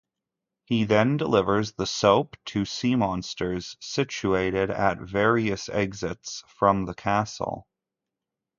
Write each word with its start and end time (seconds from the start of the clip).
He 0.65 0.83
then 0.85 1.17
delivers 1.17 1.73
the 1.73 1.85
soap 1.85 2.35
to 2.45 2.65
sea-monsters, 2.65 3.77
situated 3.79 4.71
at 4.71 4.97
various 4.97 5.69
exits 5.69 6.43
from 6.47 6.85
the 6.85 6.95
castle. 6.95 7.67